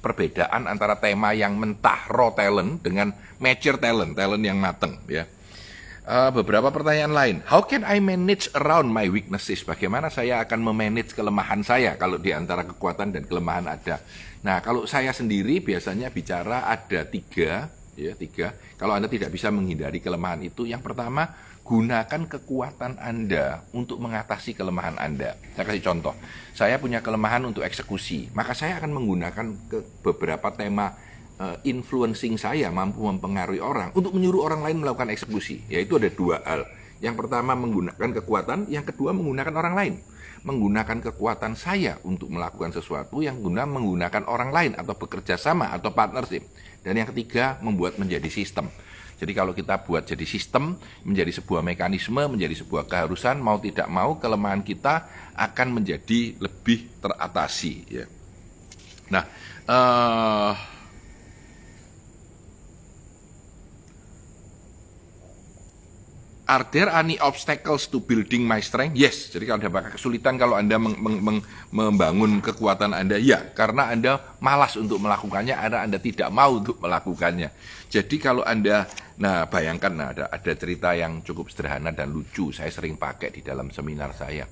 perbedaan 0.04 0.68
antara 0.68 1.00
tema 1.00 1.32
yang 1.32 1.56
mentah 1.56 2.10
raw 2.12 2.36
talent 2.36 2.84
dengan 2.84 3.16
mature 3.40 3.80
talent, 3.80 4.12
talent 4.18 4.44
yang 4.44 4.60
mateng 4.60 5.00
ya. 5.08 5.24
Uh, 6.02 6.34
beberapa 6.34 6.74
pertanyaan 6.74 7.14
lain. 7.14 7.36
How 7.46 7.62
can 7.62 7.86
I 7.86 8.02
manage 8.02 8.50
around 8.58 8.90
my 8.90 9.06
weaknesses? 9.06 9.62
Bagaimana 9.62 10.10
saya 10.10 10.42
akan 10.42 10.74
memanage 10.74 11.14
kelemahan 11.14 11.62
saya 11.62 11.94
kalau 11.94 12.18
di 12.18 12.34
antara 12.34 12.66
kekuatan 12.66 13.14
dan 13.14 13.30
kelemahan 13.30 13.70
ada? 13.70 14.02
Nah, 14.42 14.66
kalau 14.66 14.90
saya 14.90 15.14
sendiri 15.14 15.62
biasanya 15.62 16.10
bicara 16.10 16.66
ada 16.66 17.06
tiga, 17.06 17.70
ya 17.94 18.18
tiga. 18.18 18.58
Kalau 18.82 18.98
anda 18.98 19.06
tidak 19.06 19.30
bisa 19.30 19.54
menghindari 19.54 20.02
kelemahan 20.02 20.42
itu, 20.42 20.66
yang 20.66 20.82
pertama 20.82 21.38
gunakan 21.62 22.26
kekuatan 22.26 22.98
anda 22.98 23.62
untuk 23.70 24.02
mengatasi 24.02 24.58
kelemahan 24.58 24.98
anda. 24.98 25.38
Saya 25.54 25.70
kasih 25.70 25.86
contoh. 25.86 26.18
Saya 26.58 26.82
punya 26.82 27.06
kelemahan 27.06 27.46
untuk 27.46 27.62
eksekusi, 27.62 28.34
maka 28.34 28.58
saya 28.58 28.82
akan 28.82 28.90
menggunakan 28.90 29.46
ke 29.70 29.86
beberapa 30.02 30.50
tema 30.50 30.98
uh, 31.42 31.58
influencing 31.66 32.38
saya 32.38 32.70
mampu 32.70 33.02
mempengaruhi 33.02 33.58
orang 33.58 33.90
untuk 33.98 34.14
menyuruh 34.14 34.46
orang 34.46 34.62
lain 34.62 34.78
melakukan 34.86 35.10
eksekusi. 35.10 35.66
Yaitu 35.66 35.98
ada 35.98 36.10
dua 36.14 36.38
hal. 36.46 36.70
Yang 37.02 37.26
pertama 37.26 37.58
menggunakan 37.58 38.10
kekuatan, 38.22 38.70
yang 38.70 38.86
kedua 38.86 39.10
menggunakan 39.18 39.54
orang 39.58 39.74
lain. 39.74 39.94
Menggunakan 40.46 41.02
kekuatan 41.10 41.54
saya 41.58 41.98
untuk 42.06 42.30
melakukan 42.30 42.74
sesuatu 42.74 43.22
yang 43.26 43.42
guna 43.42 43.66
menggunakan 43.66 44.26
orang 44.30 44.50
lain 44.54 44.72
atau 44.78 44.94
bekerja 44.94 45.38
sama 45.38 45.74
atau 45.74 45.90
partnership. 45.94 46.46
Dan 46.86 46.98
yang 46.98 47.10
ketiga 47.10 47.58
membuat 47.62 47.98
menjadi 47.98 48.30
sistem. 48.30 48.70
Jadi 49.22 49.38
kalau 49.38 49.54
kita 49.54 49.86
buat 49.86 50.02
jadi 50.02 50.26
sistem, 50.26 50.82
menjadi 51.06 51.30
sebuah 51.30 51.62
mekanisme, 51.62 52.26
menjadi 52.26 52.58
sebuah 52.58 52.90
keharusan, 52.90 53.38
mau 53.38 53.62
tidak 53.62 53.86
mau 53.86 54.18
kelemahan 54.18 54.66
kita 54.66 55.06
akan 55.38 55.78
menjadi 55.78 56.42
lebih 56.42 56.90
teratasi. 56.98 57.74
Ya. 57.86 58.06
Nah, 59.14 59.24
uh, 59.70 60.58
Are 66.52 66.68
there 66.68 66.92
any 66.92 67.16
obstacles 67.16 67.88
to 67.96 68.04
building 68.04 68.44
my 68.44 68.60
strength? 68.60 69.00
Yes. 69.00 69.32
Jadi 69.32 69.48
kalau 69.48 69.64
ada 69.64 69.72
bakal 69.72 69.96
kesulitan 69.96 70.36
kalau 70.36 70.60
Anda 70.60 70.76
meng, 70.76 71.00
meng, 71.00 71.24
meng, 71.24 71.40
membangun 71.72 72.44
kekuatan 72.44 72.92
Anda, 72.92 73.16
ya. 73.16 73.56
Karena 73.56 73.88
Anda 73.88 74.36
malas 74.44 74.76
untuk 74.76 75.00
melakukannya, 75.00 75.56
Anda, 75.56 75.88
Anda 75.88 76.04
tidak 76.04 76.28
mau 76.28 76.60
untuk 76.60 76.84
melakukannya. 76.84 77.56
Jadi 77.88 78.20
kalau 78.20 78.44
Anda, 78.44 78.84
nah 79.16 79.48
bayangkan 79.48 79.96
nah, 79.96 80.12
ada, 80.12 80.28
ada 80.28 80.52
cerita 80.52 80.92
yang 80.92 81.24
cukup 81.24 81.48
sederhana 81.48 81.96
dan 81.96 82.12
lucu, 82.12 82.52
saya 82.52 82.68
sering 82.68 83.00
pakai 83.00 83.32
di 83.32 83.40
dalam 83.40 83.72
seminar 83.72 84.12
saya. 84.12 84.44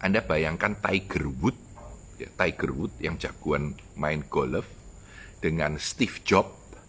Anda 0.00 0.24
bayangkan 0.24 0.80
Tiger 0.80 1.28
Woods, 1.36 1.60
ya, 2.16 2.32
Tiger 2.32 2.72
Woods 2.72 2.96
yang 2.96 3.20
jagoan 3.20 3.76
main 4.00 4.24
golf, 4.24 4.64
dengan 5.36 5.76
Steve 5.76 6.16
Jobs, 6.24 6.80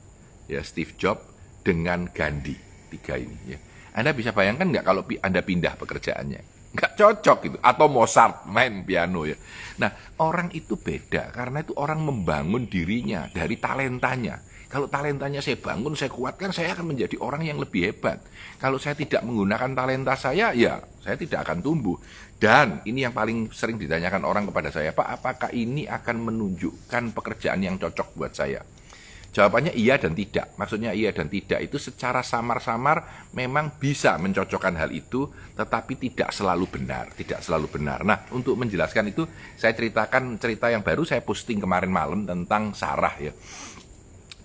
ya 0.48 0.63
Steve 0.63 0.96
Jobs 0.96 1.27
dengan 1.67 2.08
Gandhi, 2.08 2.55
tiga 2.96 3.20
ini 3.20 3.39
ya 3.43 3.60
anda 3.93 4.12
bisa 4.12 4.33
bayangkan 4.33 4.73
nggak 4.73 4.85
kalau 4.85 5.05
Anda 5.21 5.45
pindah 5.45 5.77
pekerjaannya? 5.77 6.41
Nggak 6.73 6.91
cocok 6.97 7.38
gitu. 7.45 7.57
Atau 7.62 7.85
Mozart 7.85 8.50
main 8.50 8.81
piano 8.81 9.29
ya. 9.29 9.38
Nah, 9.77 9.93
orang 10.17 10.50
itu 10.57 10.73
beda 10.73 11.29
karena 11.29 11.62
itu 11.62 11.77
orang 11.77 12.01
membangun 12.01 12.65
dirinya 12.65 13.29
dari 13.29 13.62
talentanya. 13.62 14.41
Kalau 14.73 14.89
talentanya 14.89 15.38
saya 15.38 15.62
bangun, 15.62 15.93
saya 15.93 16.09
kuatkan, 16.09 16.50
saya 16.50 16.73
akan 16.73 16.97
menjadi 16.97 17.21
orang 17.21 17.45
yang 17.45 17.62
lebih 17.62 17.93
hebat. 17.93 18.25
Kalau 18.57 18.81
saya 18.81 18.97
tidak 18.97 19.21
menggunakan 19.21 19.69
talenta 19.77 20.17
saya, 20.17 20.50
ya 20.57 20.81
saya 21.05 21.13
tidak 21.13 21.45
akan 21.45 21.62
tumbuh. 21.62 21.93
Dan 22.41 22.81
ini 22.89 23.05
yang 23.05 23.13
paling 23.13 23.53
sering 23.53 23.77
ditanyakan 23.77 24.25
orang 24.25 24.50
kepada 24.50 24.73
saya, 24.73 24.89
Pak, 24.89 25.21
apakah 25.21 25.53
ini 25.53 25.85
akan 25.85 26.25
menunjukkan 26.25 27.13
pekerjaan 27.13 27.62
yang 27.62 27.77
cocok 27.77 28.17
buat 28.17 28.33
saya? 28.33 28.65
Jawabannya 29.33 29.73
iya 29.73 29.97
dan 29.97 30.13
tidak. 30.13 30.53
Maksudnya 30.61 30.93
iya 30.93 31.09
dan 31.09 31.25
tidak 31.25 31.57
itu 31.65 31.81
secara 31.81 32.21
samar-samar 32.21 33.29
memang 33.33 33.81
bisa 33.81 34.13
mencocokkan 34.21 34.77
hal 34.77 34.93
itu, 34.93 35.25
tetapi 35.57 35.97
tidak 35.97 36.29
selalu 36.29 36.69
benar, 36.69 37.09
tidak 37.17 37.41
selalu 37.41 37.65
benar. 37.65 38.05
Nah, 38.05 38.29
untuk 38.29 38.53
menjelaskan 38.61 39.09
itu 39.09 39.25
saya 39.57 39.73
ceritakan 39.73 40.37
cerita 40.37 40.69
yang 40.69 40.85
baru 40.85 41.01
saya 41.01 41.25
posting 41.25 41.57
kemarin 41.57 41.89
malam 41.89 42.29
tentang 42.29 42.77
Sarah 42.77 43.17
ya. 43.17 43.33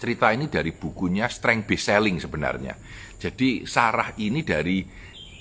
Cerita 0.01 0.33
ini 0.33 0.49
dari 0.49 0.73
bukunya 0.73 1.29
Strength 1.29 1.69
Best 1.69 1.85
Selling 1.85 2.17
sebenarnya. 2.17 2.73
Jadi 3.21 3.69
Sarah 3.69 4.17
ini 4.17 4.41
dari 4.41 4.89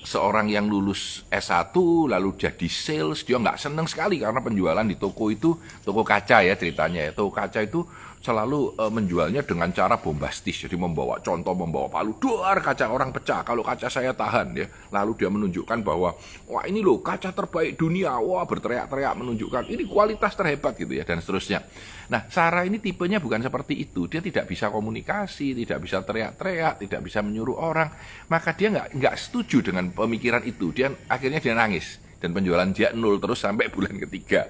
seorang 0.08 0.48
yang 0.52 0.72
lulus 0.72 1.24
S1 1.32 1.76
lalu 2.08 2.36
jadi 2.40 2.68
sales, 2.72 3.28
dia 3.28 3.36
nggak 3.40 3.60
seneng 3.60 3.88
sekali 3.92 4.20
karena 4.20 4.40
penjualan 4.40 4.88
di 4.88 4.96
toko 4.96 5.28
itu 5.28 5.56
toko 5.84 6.04
kaca 6.04 6.44
ya 6.44 6.56
ceritanya 6.56 7.08
ya. 7.08 7.12
Toko 7.12 7.32
kaca 7.32 7.60
itu 7.60 7.84
selalu 8.18 8.76
uh, 8.76 8.92
menjualnya 8.92 9.46
dengan 9.46 9.70
cara 9.72 9.96
bombastis. 10.02 10.66
Jadi 10.68 10.76
membawa 10.76 11.22
contoh, 11.22 11.54
membawa 11.54 11.88
palu, 11.88 12.18
duar 12.18 12.60
kaca 12.60 12.90
orang 12.90 13.14
pecah. 13.14 13.46
Kalau 13.46 13.62
kaca 13.64 13.88
saya 13.88 14.12
tahan 14.12 14.48
ya. 14.58 14.68
Lalu 14.92 15.12
dia 15.16 15.30
menunjukkan 15.32 15.80
bahwa 15.86 16.18
wah 16.50 16.64
ini 16.66 16.82
loh 16.82 17.00
kaca 17.00 17.32
terbaik 17.32 17.78
dunia. 17.80 18.18
Wah 18.20 18.44
berteriak-teriak 18.44 19.14
menunjukkan 19.16 19.64
ini 19.72 19.84
kualitas 19.88 20.34
terhebat 20.36 20.76
gitu 20.76 20.94
ya 20.98 21.04
dan 21.06 21.22
seterusnya. 21.24 21.64
Nah 22.12 22.28
Sarah 22.28 22.64
ini 22.68 22.82
tipenya 22.82 23.22
bukan 23.22 23.40
seperti 23.40 23.80
itu. 23.80 24.10
Dia 24.10 24.20
tidak 24.20 24.50
bisa 24.50 24.72
komunikasi, 24.74 25.54
tidak 25.64 25.84
bisa 25.84 26.04
teriak-teriak, 26.04 26.84
tidak 26.84 27.02
bisa 27.06 27.20
menyuruh 27.24 27.58
orang. 27.58 27.90
Maka 28.28 28.56
dia 28.58 28.74
nggak 28.74 28.98
nggak 28.98 29.16
setuju 29.16 29.72
dengan 29.72 29.94
pemikiran 29.94 30.44
itu. 30.44 30.74
Dia 30.76 30.92
akhirnya 31.08 31.40
dia 31.40 31.56
nangis 31.56 32.00
dan 32.18 32.34
penjualan 32.34 32.68
dia 32.74 32.92
nol 32.92 33.22
terus 33.22 33.40
sampai 33.42 33.70
bulan 33.70 33.96
ketiga. 34.02 34.50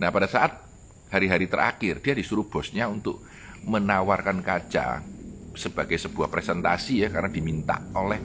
Nah 0.00 0.08
pada 0.08 0.26
saat 0.26 0.69
hari-hari 1.10 1.50
terakhir 1.50 1.98
dia 2.00 2.14
disuruh 2.14 2.46
bosnya 2.46 2.86
untuk 2.86 3.20
menawarkan 3.66 4.40
kaca 4.40 5.04
sebagai 5.52 5.98
sebuah 5.98 6.30
presentasi 6.30 7.04
ya 7.04 7.08
karena 7.10 7.28
diminta 7.28 7.82
oleh 7.92 8.18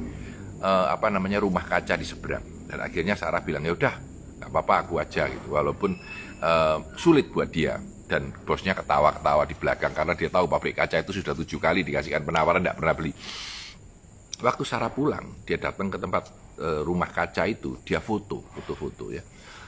uh, 0.61 0.87
apa 0.93 1.09
namanya 1.09 1.41
rumah 1.41 1.65
kaca 1.65 1.97
di 1.97 2.05
seberang. 2.05 2.69
Dan 2.69 2.81
akhirnya 2.81 3.17
Sarah 3.17 3.41
bilang 3.41 3.65
ya 3.65 3.73
udah 3.73 3.93
nggak 4.39 4.49
apa-apa 4.49 4.75
aku 4.85 4.93
aja 5.01 5.27
gitu. 5.27 5.57
Walaupun 5.57 5.97
uh, 6.39 6.77
sulit 6.95 7.33
buat 7.33 7.49
dia. 7.49 7.81
Dan 8.05 8.29
bosnya 8.45 8.77
ketawa-ketawa 8.77 9.49
di 9.49 9.57
belakang 9.57 9.89
karena 9.89 10.13
dia 10.13 10.29
tahu 10.29 10.45
pabrik 10.45 10.77
kaca 10.77 11.01
itu 11.01 11.09
sudah 11.09 11.33
tujuh 11.33 11.57
kali 11.57 11.81
dikasihkan 11.81 12.21
penawaran 12.21 12.61
tidak 12.61 12.77
pernah 12.77 12.93
beli. 12.93 13.11
Waktu 14.45 14.61
Sarah 14.61 14.93
pulang 14.93 15.41
dia 15.41 15.57
datang 15.57 15.89
ke 15.89 15.97
tempat 15.97 16.29
uh, 16.61 16.85
rumah 16.85 17.09
kaca 17.09 17.49
itu 17.49 17.81
dia 17.81 17.97
foto 17.97 18.45
foto-foto 18.53 19.09
ya 19.09 19.25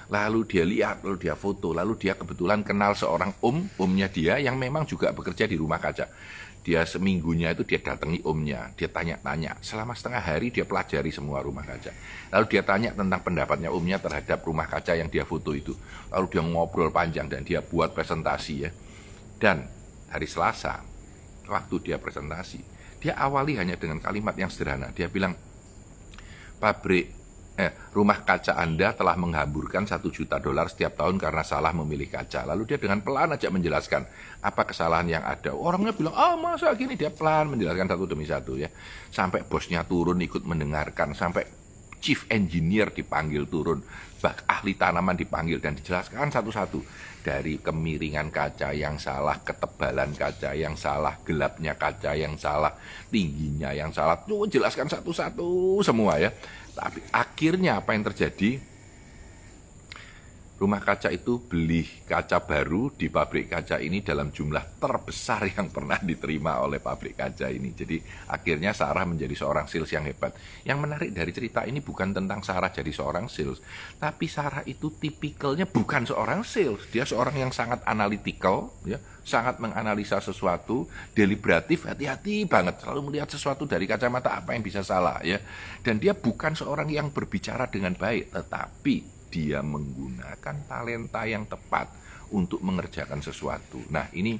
lalu 0.08 0.48
dia 0.48 0.64
lihat, 0.64 1.04
lalu 1.04 1.28
dia 1.28 1.36
foto, 1.36 1.76
lalu 1.76 2.00
dia 2.00 2.16
kebetulan 2.16 2.64
kenal 2.64 2.96
seorang 2.96 3.36
om, 3.44 3.68
omnya 3.80 4.08
dia 4.08 4.40
yang 4.40 4.56
memang 4.56 4.88
juga 4.88 5.12
bekerja 5.12 5.48
di 5.48 5.60
rumah 5.60 5.80
kaca. 5.80 6.08
Dia 6.68 6.84
seminggunya 6.84 7.56
itu 7.56 7.64
dia 7.64 7.80
datangi 7.80 8.20
omnya, 8.28 8.76
dia 8.76 8.92
tanya-tanya. 8.92 9.56
Selama 9.64 9.96
setengah 9.96 10.20
hari 10.20 10.52
dia 10.52 10.68
pelajari 10.68 11.16
semua 11.16 11.40
rumah 11.40 11.64
kaca. 11.64 11.96
Lalu 12.28 12.46
dia 12.52 12.60
tanya 12.60 12.92
tentang 12.92 13.24
pendapatnya 13.24 13.72
omnya 13.72 14.04
terhadap 14.04 14.44
rumah 14.44 14.68
kaca 14.68 14.92
yang 15.00 15.08
dia 15.08 15.24
foto 15.24 15.56
itu. 15.56 15.72
Lalu 16.12 16.26
dia 16.28 16.44
ngobrol 16.44 16.92
panjang 16.92 17.32
dan 17.32 17.48
dia 17.48 17.64
buat 17.64 17.96
presentasi 17.96 18.56
ya. 18.68 18.72
Dan 19.40 19.64
hari 20.12 20.28
Selasa, 20.28 20.84
waktu 21.48 21.76
dia 21.88 21.96
presentasi, 22.04 22.60
dia 23.00 23.16
awali 23.16 23.56
hanya 23.56 23.80
dengan 23.80 24.04
kalimat 24.04 24.36
yang 24.36 24.52
sederhana. 24.52 24.92
Dia 24.92 25.08
bilang, 25.08 25.40
pabrik 26.60 27.16
eh, 27.58 27.74
rumah 27.92 28.22
kaca 28.22 28.54
Anda 28.54 28.94
telah 28.94 29.18
menghamburkan 29.18 29.90
satu 29.90 30.14
juta 30.14 30.38
dolar 30.38 30.70
setiap 30.70 30.94
tahun 30.94 31.18
karena 31.18 31.42
salah 31.42 31.74
memilih 31.74 32.08
kaca. 32.08 32.46
Lalu 32.46 32.70
dia 32.70 32.78
dengan 32.78 33.02
pelan 33.02 33.34
aja 33.34 33.50
menjelaskan 33.50 34.06
apa 34.46 34.62
kesalahan 34.70 35.10
yang 35.10 35.24
ada. 35.26 35.52
Orangnya 35.58 35.92
bilang, 35.98 36.14
ah 36.14 36.34
oh, 36.34 36.36
masa 36.38 36.70
gini 36.78 36.94
dia 36.94 37.10
pelan 37.10 37.58
menjelaskan 37.58 37.90
satu 37.90 38.06
demi 38.06 38.30
satu 38.30 38.54
ya. 38.56 38.70
Sampai 39.10 39.42
bosnya 39.44 39.82
turun 39.84 40.22
ikut 40.22 40.46
mendengarkan, 40.46 41.18
sampai 41.18 41.68
chief 41.98 42.30
engineer 42.30 42.94
dipanggil 42.94 43.50
turun, 43.50 43.82
bak 44.22 44.46
ahli 44.46 44.78
tanaman 44.78 45.18
dipanggil 45.18 45.58
dan 45.58 45.74
dijelaskan 45.74 46.30
satu-satu 46.30 46.80
dari 47.26 47.60
kemiringan 47.60 48.32
kaca 48.32 48.72
yang 48.72 48.96
salah, 48.96 49.42
ketebalan 49.42 50.14
kaca 50.16 50.54
yang 50.56 50.78
salah, 50.78 51.18
gelapnya 51.26 51.76
kaca 51.76 52.14
yang 52.16 52.38
salah, 52.38 52.72
tingginya 53.12 53.74
yang 53.74 53.92
salah. 53.92 54.16
Tuh 54.24 54.48
jelaskan 54.48 54.88
satu-satu 54.88 55.82
semua 55.84 56.22
ya. 56.22 56.32
Tapi 56.77 57.01
akhirnya 57.10 57.81
apa 57.81 57.98
yang 57.98 58.05
terjadi? 58.05 58.62
Rumah 60.58 60.82
kaca 60.82 61.14
itu 61.14 61.38
beli 61.38 61.86
kaca 62.10 62.42
baru 62.42 62.90
di 62.90 63.14
pabrik 63.14 63.54
kaca 63.54 63.78
ini 63.78 64.02
dalam 64.02 64.34
jumlah 64.34 64.82
terbesar 64.82 65.46
yang 65.54 65.70
pernah 65.70 66.02
diterima 66.02 66.66
oleh 66.66 66.82
pabrik 66.82 67.14
kaca 67.14 67.46
ini. 67.54 67.78
Jadi 67.78 68.02
akhirnya 68.34 68.74
Sarah 68.74 69.06
menjadi 69.06 69.38
seorang 69.38 69.70
sales 69.70 69.94
yang 69.94 70.10
hebat. 70.10 70.34
Yang 70.66 70.80
menarik 70.82 71.10
dari 71.14 71.30
cerita 71.30 71.62
ini 71.62 71.78
bukan 71.78 72.10
tentang 72.10 72.42
Sarah 72.42 72.74
jadi 72.74 72.90
seorang 72.90 73.30
sales, 73.30 73.62
tapi 74.02 74.26
Sarah 74.26 74.66
itu 74.66 74.90
tipikalnya 74.98 75.70
bukan 75.70 76.10
seorang 76.10 76.42
sales. 76.42 76.90
Dia 76.90 77.06
seorang 77.06 77.38
yang 77.38 77.54
sangat 77.54 77.86
analytical, 77.86 78.74
ya, 78.82 78.98
sangat 79.22 79.62
menganalisa 79.62 80.18
sesuatu, 80.18 80.90
deliberatif, 81.14 81.86
hati-hati 81.86 82.50
banget, 82.50 82.82
selalu 82.82 83.14
melihat 83.14 83.30
sesuatu 83.30 83.70
dari 83.70 83.86
kacamata 83.86 84.42
apa 84.42 84.58
yang 84.58 84.66
bisa 84.66 84.82
salah, 84.82 85.22
ya. 85.22 85.38
Dan 85.86 86.02
dia 86.02 86.18
bukan 86.18 86.58
seorang 86.58 86.90
yang 86.90 87.14
berbicara 87.14 87.70
dengan 87.70 87.94
baik, 87.94 88.34
tetapi 88.34 89.17
dia 89.27 89.60
menggunakan 89.63 90.55
talenta 90.67 91.24
yang 91.27 91.46
tepat 91.46 91.91
untuk 92.31 92.60
mengerjakan 92.63 93.24
sesuatu. 93.24 93.79
Nah, 93.88 94.12
ini 94.12 94.36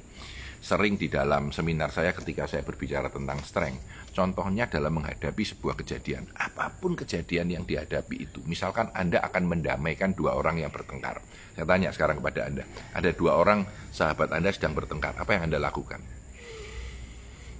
sering 0.58 0.98
di 0.98 1.06
dalam 1.06 1.54
seminar 1.54 1.94
saya 1.94 2.10
ketika 2.10 2.50
saya 2.50 2.66
berbicara 2.66 3.08
tentang 3.08 3.38
strength. 3.46 4.10
Contohnya 4.10 4.66
dalam 4.66 4.98
menghadapi 4.98 5.44
sebuah 5.46 5.78
kejadian. 5.78 6.26
Apa 6.34 6.74
pun 6.74 6.98
kejadian 6.98 7.54
yang 7.54 7.64
dihadapi 7.64 8.26
itu. 8.26 8.42
Misalkan 8.50 8.90
Anda 8.90 9.22
akan 9.22 9.46
mendamaikan 9.46 10.18
dua 10.18 10.34
orang 10.34 10.58
yang 10.58 10.74
bertengkar. 10.74 11.22
Saya 11.54 11.62
tanya 11.62 11.94
sekarang 11.94 12.18
kepada 12.18 12.50
Anda. 12.50 12.64
Ada 12.98 13.14
dua 13.14 13.38
orang 13.38 13.62
sahabat 13.94 14.34
Anda 14.34 14.50
sedang 14.50 14.74
bertengkar. 14.74 15.14
Apa 15.14 15.38
yang 15.38 15.46
Anda 15.46 15.62
lakukan? 15.62 16.02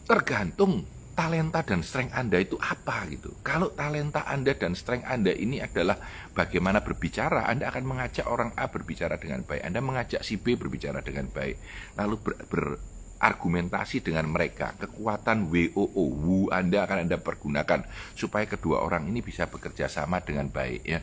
Tergantung 0.08 0.97
talenta 1.18 1.66
dan 1.66 1.82
strength 1.82 2.14
Anda 2.14 2.38
itu 2.38 2.54
apa 2.62 3.02
gitu. 3.10 3.34
Kalau 3.42 3.74
talenta 3.74 4.22
Anda 4.22 4.54
dan 4.54 4.78
strength 4.78 5.02
Anda 5.02 5.34
ini 5.34 5.58
adalah 5.58 5.98
bagaimana 6.30 6.78
berbicara, 6.78 7.50
Anda 7.50 7.74
akan 7.74 7.82
mengajak 7.82 8.30
orang 8.30 8.54
A 8.54 8.70
berbicara 8.70 9.18
dengan 9.18 9.42
baik, 9.42 9.66
Anda 9.66 9.82
mengajak 9.82 10.22
si 10.22 10.38
B 10.38 10.54
berbicara 10.54 11.02
dengan 11.02 11.26
baik, 11.26 11.58
lalu 11.98 12.14
ber, 12.22 12.34
berargumentasi 12.46 14.06
dengan 14.06 14.30
mereka. 14.30 14.78
Kekuatan 14.78 15.50
WOO, 15.50 16.06
WU 16.06 16.54
Anda 16.54 16.86
akan 16.86 17.10
Anda 17.10 17.18
pergunakan 17.18 17.82
supaya 18.14 18.46
kedua 18.46 18.86
orang 18.86 19.10
ini 19.10 19.18
bisa 19.18 19.50
bekerja 19.50 19.90
sama 19.90 20.22
dengan 20.22 20.46
baik 20.54 20.86
ya. 20.86 21.02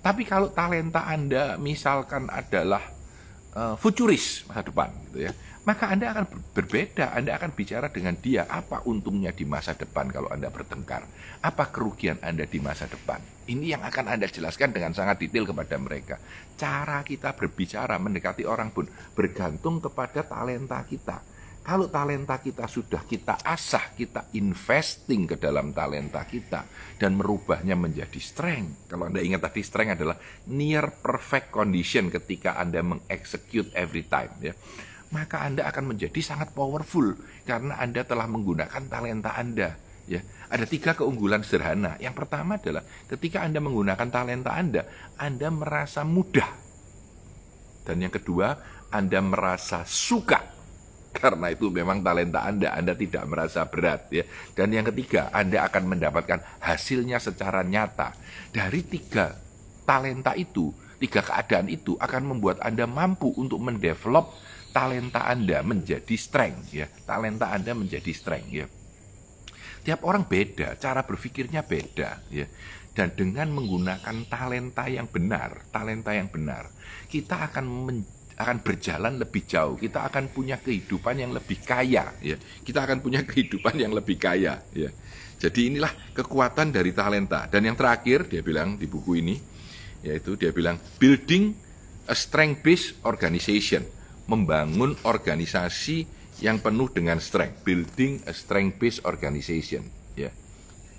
Tapi 0.00 0.24
kalau 0.24 0.48
talenta 0.56 1.04
Anda 1.04 1.60
misalkan 1.60 2.32
adalah 2.32 2.80
uh, 3.52 3.76
futuris 3.76 4.48
masa 4.48 4.64
depan 4.64 4.88
gitu 5.12 5.28
ya 5.28 5.32
maka 5.70 5.86
Anda 5.86 6.10
akan 6.10 6.50
berbeda. 6.50 7.14
Anda 7.14 7.38
akan 7.38 7.54
bicara 7.54 7.86
dengan 7.94 8.18
dia 8.18 8.50
apa 8.50 8.82
untungnya 8.90 9.30
di 9.30 9.46
masa 9.46 9.78
depan 9.78 10.10
kalau 10.10 10.26
Anda 10.26 10.50
bertengkar. 10.50 11.06
Apa 11.46 11.70
kerugian 11.70 12.18
Anda 12.26 12.42
di 12.42 12.58
masa 12.58 12.90
depan. 12.90 13.22
Ini 13.46 13.78
yang 13.78 13.82
akan 13.86 14.10
Anda 14.10 14.26
jelaskan 14.26 14.74
dengan 14.74 14.98
sangat 14.98 15.22
detail 15.22 15.46
kepada 15.46 15.78
mereka. 15.78 16.18
Cara 16.58 17.06
kita 17.06 17.38
berbicara 17.38 18.02
mendekati 18.02 18.42
orang 18.42 18.74
pun 18.74 18.90
bergantung 19.14 19.78
kepada 19.78 20.26
talenta 20.26 20.82
kita. 20.82 21.22
Kalau 21.62 21.86
talenta 21.86 22.42
kita 22.42 22.66
sudah 22.66 23.06
kita 23.06 23.38
asah, 23.46 23.94
kita 23.94 24.26
investing 24.34 25.30
ke 25.30 25.38
dalam 25.38 25.70
talenta 25.70 26.26
kita 26.26 26.66
dan 26.98 27.14
merubahnya 27.14 27.78
menjadi 27.78 28.18
strength. 28.18 28.90
Kalau 28.90 29.06
Anda 29.06 29.22
ingat 29.22 29.46
tadi 29.46 29.62
strength 29.62 30.02
adalah 30.02 30.18
near 30.50 30.90
perfect 30.98 31.54
condition 31.54 32.10
ketika 32.10 32.58
Anda 32.58 32.82
mengexecute 32.82 33.70
every 33.78 34.02
time 34.10 34.34
ya. 34.42 34.56
Maka 35.10 35.42
Anda 35.42 35.66
akan 35.66 35.94
menjadi 35.94 36.20
sangat 36.22 36.54
powerful 36.54 37.18
karena 37.42 37.78
Anda 37.82 38.06
telah 38.06 38.30
menggunakan 38.30 38.82
talenta 38.86 39.34
Anda 39.34 39.74
ya. 40.06 40.20
Ada 40.50 40.66
tiga 40.66 40.94
keunggulan 40.98 41.46
sederhana. 41.46 41.94
Yang 42.02 42.14
pertama 42.26 42.58
adalah 42.58 42.82
ketika 43.10 43.46
Anda 43.46 43.62
menggunakan 43.62 44.08
talenta 44.10 44.50
Anda, 44.54 44.82
Anda 45.18 45.48
merasa 45.50 46.02
mudah. 46.02 46.50
Dan 47.86 48.02
yang 48.02 48.14
kedua, 48.14 48.54
Anda 48.90 49.18
merasa 49.22 49.86
suka 49.86 50.60
karena 51.10 51.50
itu 51.50 51.68
memang 51.74 52.06
talenta 52.06 52.46
Anda, 52.46 52.70
Anda 52.74 52.94
tidak 52.94 53.26
merasa 53.26 53.66
berat 53.66 54.08
ya. 54.14 54.22
Dan 54.54 54.70
yang 54.70 54.86
ketiga, 54.94 55.28
Anda 55.34 55.66
akan 55.66 55.90
mendapatkan 55.90 56.38
hasilnya 56.62 57.18
secara 57.18 57.66
nyata. 57.66 58.14
Dari 58.54 58.80
tiga 58.86 59.34
talenta 59.82 60.38
itu, 60.38 60.70
tiga 61.02 61.20
keadaan 61.20 61.66
itu 61.66 61.98
akan 61.98 62.22
membuat 62.30 62.62
Anda 62.62 62.86
mampu 62.86 63.34
untuk 63.34 63.58
mendevelop 63.58 64.30
talenta 64.70 65.26
Anda 65.26 65.62
menjadi 65.66 66.14
strength 66.16 66.70
ya. 66.74 66.86
Talenta 67.06 67.50
Anda 67.50 67.74
menjadi 67.74 68.10
strength 68.14 68.50
ya. 68.50 68.66
Tiap 69.80 70.00
orang 70.04 70.28
beda, 70.28 70.76
cara 70.76 71.02
berpikirnya 71.04 71.64
beda 71.64 72.10
ya. 72.30 72.46
Dan 72.90 73.14
dengan 73.14 73.48
menggunakan 73.54 74.26
talenta 74.26 74.90
yang 74.90 75.06
benar, 75.06 75.70
talenta 75.70 76.10
yang 76.10 76.26
benar, 76.26 76.68
kita 77.06 77.48
akan 77.48 77.64
akan 78.40 78.64
berjalan 78.64 79.20
lebih 79.20 79.44
jauh. 79.44 79.76
Kita 79.76 80.08
akan 80.08 80.32
punya 80.32 80.56
kehidupan 80.56 81.20
yang 81.20 81.32
lebih 81.36 81.60
kaya, 81.60 82.16
ya. 82.24 82.36
Kita 82.40 82.88
akan 82.88 83.04
punya 83.04 83.20
kehidupan 83.28 83.76
yang 83.76 83.92
lebih 83.92 84.16
kaya, 84.16 84.64
ya. 84.72 84.90
Jadi 85.40 85.72
inilah 85.72 85.92
kekuatan 86.16 86.72
dari 86.72 86.92
talenta. 86.92 87.48
Dan 87.48 87.68
yang 87.68 87.76
terakhir 87.76 88.28
dia 88.28 88.44
bilang 88.44 88.76
di 88.76 88.84
buku 88.88 89.20
ini, 89.20 89.36
yaitu 90.04 90.36
dia 90.36 90.52
bilang 90.52 90.80
building 91.00 91.52
a 92.08 92.16
strength 92.16 92.60
based 92.64 92.96
organization, 93.04 93.84
membangun 94.30 94.94
organisasi 95.02 96.06
yang 96.38 96.62
penuh 96.62 96.86
dengan 96.86 97.18
strength, 97.18 97.66
building 97.66 98.22
a 98.30 98.32
strength 98.32 98.78
based 98.78 99.02
organization, 99.02 99.90
ya. 100.14 100.30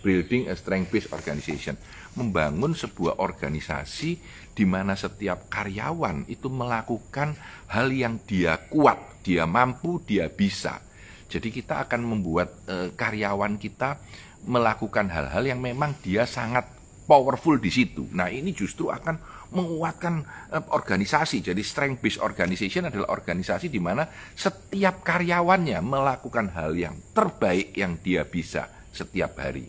Building 0.03 0.51
a 0.51 0.55
strength 0.59 0.91
based 0.91 1.09
organization 1.15 1.79
membangun 2.11 2.75
sebuah 2.75 3.23
organisasi 3.23 4.19
di 4.51 4.65
mana 4.67 4.99
setiap 4.99 5.47
karyawan 5.47 6.27
itu 6.27 6.51
melakukan 6.51 7.39
hal 7.71 7.87
yang 7.87 8.19
dia 8.27 8.59
kuat, 8.67 9.23
dia 9.23 9.47
mampu, 9.47 10.03
dia 10.03 10.27
bisa. 10.27 10.83
Jadi 11.31 11.47
kita 11.47 11.87
akan 11.87 12.03
membuat 12.03 12.51
e, 12.67 12.91
karyawan 12.91 13.55
kita 13.55 13.95
melakukan 14.43 15.07
hal-hal 15.07 15.47
yang 15.47 15.63
memang 15.63 15.95
dia 16.03 16.27
sangat 16.27 16.67
powerful 17.05 17.57
di 17.57 17.71
situ. 17.73 18.07
Nah, 18.13 18.31
ini 18.31 18.53
justru 18.55 18.89
akan 18.89 19.19
menguatkan 19.51 20.23
e, 20.51 20.57
organisasi. 20.71 21.43
Jadi 21.43 21.61
strength 21.61 21.99
based 21.99 22.21
organization 22.23 22.87
adalah 22.87 23.11
organisasi 23.11 23.67
di 23.67 23.79
mana 23.83 24.07
setiap 24.33 25.03
karyawannya 25.03 25.79
melakukan 25.83 26.55
hal 26.55 26.71
yang 26.77 26.95
terbaik 27.11 27.75
yang 27.75 27.99
dia 27.99 28.23
bisa 28.23 28.67
setiap 28.91 29.39
hari. 29.39 29.67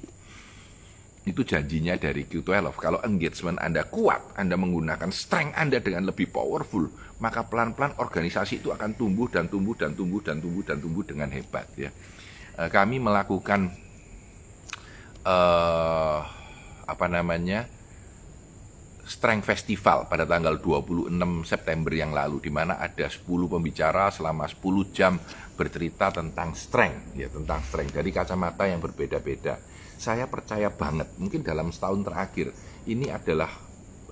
Itu 1.23 1.47
janjinya 1.47 1.95
dari 1.95 2.27
Q12. 2.27 2.75
Kalau 2.83 2.99
engagement 3.07 3.59
Anda 3.63 3.87
kuat, 3.87 4.35
Anda 4.35 4.59
menggunakan 4.59 5.15
strength 5.15 5.55
Anda 5.55 5.79
dengan 5.79 6.11
lebih 6.11 6.35
powerful, 6.35 6.91
maka 7.23 7.47
pelan-pelan 7.47 7.95
organisasi 8.03 8.59
itu 8.59 8.75
akan 8.75 8.99
tumbuh 8.99 9.31
dan 9.31 9.47
tumbuh 9.47 9.79
dan 9.79 9.95
tumbuh 9.95 10.19
dan 10.19 10.43
tumbuh 10.43 10.67
dan 10.67 10.83
tumbuh 10.83 11.05
dengan 11.07 11.31
hebat 11.31 11.71
ya. 11.79 11.95
Eh, 12.59 12.69
kami 12.69 12.99
melakukan 12.99 13.71
uh, 15.23 16.42
apa 16.87 17.07
namanya? 17.07 17.69
Strength 19.03 19.51
Festival 19.51 20.07
pada 20.07 20.23
tanggal 20.23 20.63
26 20.63 21.11
September 21.43 21.91
yang 21.91 22.15
lalu 22.15 22.39
di 22.39 22.55
mana 22.55 22.79
ada 22.79 23.11
10 23.11 23.27
pembicara 23.51 24.15
selama 24.15 24.47
10 24.47 24.95
jam 24.95 25.19
bercerita 25.59 26.15
tentang 26.15 26.55
strength 26.55 27.19
ya 27.19 27.27
tentang 27.27 27.61
strength 27.67 27.99
dari 27.99 28.15
kacamata 28.15 28.71
yang 28.71 28.79
berbeda-beda 28.79 29.59
saya 29.99 30.31
percaya 30.31 30.71
banget 30.71 31.19
mungkin 31.19 31.43
dalam 31.43 31.75
setahun 31.75 32.03
terakhir 32.07 32.55
ini 32.87 33.11
adalah 33.11 33.51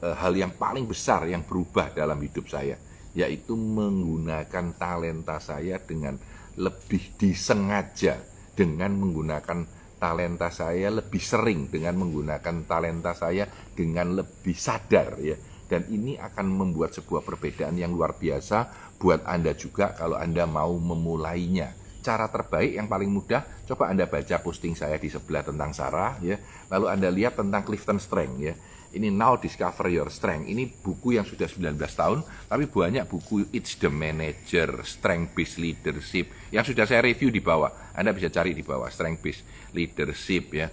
e, 0.02 0.06
hal 0.10 0.34
yang 0.34 0.54
paling 0.58 0.86
besar 0.90 1.26
yang 1.26 1.46
berubah 1.46 1.94
dalam 1.94 2.18
hidup 2.18 2.50
saya 2.50 2.74
yaitu 3.14 3.54
menggunakan 3.54 4.74
talenta 4.78 5.38
saya 5.38 5.78
dengan 5.82 6.18
lebih 6.58 7.14
disengaja 7.18 8.18
dengan 8.54 8.94
menggunakan 8.98 9.79
talenta 10.00 10.48
saya 10.48 10.88
lebih 10.88 11.20
sering 11.20 11.68
dengan 11.68 12.00
menggunakan 12.00 12.64
talenta 12.64 13.12
saya 13.12 13.44
dengan 13.76 14.16
lebih 14.16 14.56
sadar 14.56 15.20
ya 15.20 15.36
dan 15.70 15.86
ini 15.86 16.18
akan 16.18 16.50
membuat 16.50 16.96
sebuah 16.96 17.22
perbedaan 17.22 17.78
yang 17.78 17.94
luar 17.94 18.18
biasa 18.18 18.90
buat 18.98 19.22
Anda 19.22 19.54
juga 19.54 19.94
kalau 19.94 20.18
Anda 20.18 20.48
mau 20.48 20.74
memulainya 20.74 21.78
cara 22.00 22.26
terbaik 22.32 22.80
yang 22.80 22.88
paling 22.88 23.12
mudah 23.12 23.44
coba 23.68 23.92
Anda 23.92 24.08
baca 24.08 24.40
posting 24.40 24.74
saya 24.74 24.96
di 24.96 25.06
sebelah 25.12 25.44
tentang 25.46 25.70
Sarah 25.76 26.18
ya. 26.24 26.40
Lalu 26.72 26.86
Anda 26.90 27.08
lihat 27.12 27.38
tentang 27.38 27.62
Clifton 27.62 28.00
Strength 28.02 28.38
ya. 28.40 28.54
Ini 28.90 29.08
Now 29.14 29.38
Discover 29.38 29.86
Your 29.86 30.10
Strength. 30.10 30.50
Ini 30.50 30.66
buku 30.82 31.14
yang 31.14 31.26
sudah 31.26 31.46
19 31.46 31.78
tahun 31.78 32.26
tapi 32.50 32.66
banyak 32.66 33.06
buku 33.06 33.46
It's 33.54 33.78
the 33.78 33.86
Manager, 33.86 34.82
Strength 34.82 35.30
Based 35.38 35.58
Leadership 35.62 36.50
yang 36.50 36.66
sudah 36.66 36.84
saya 36.90 37.06
review 37.06 37.30
di 37.30 37.38
bawah. 37.38 37.94
Anda 37.94 38.10
bisa 38.10 38.26
cari 38.34 38.50
di 38.50 38.66
bawah 38.66 38.90
Strength 38.90 39.20
Based 39.22 39.42
Leadership 39.70 40.50
ya. 40.50 40.68